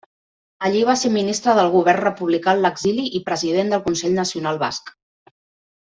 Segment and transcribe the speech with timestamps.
[0.69, 4.95] Allí va ser ministre del govern republicà en l'exili i president del Consell Nacional Basc.